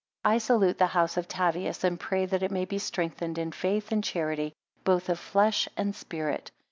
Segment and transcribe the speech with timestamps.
[0.23, 3.51] 25 I salute the house of Tavias, and pray that it may be strengthened in
[3.51, 4.51] faith and charity,
[4.83, 6.49] both of flesh and spirit.